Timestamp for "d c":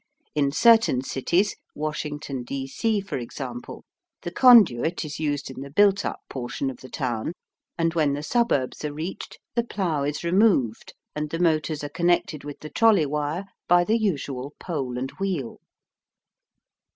2.41-3.01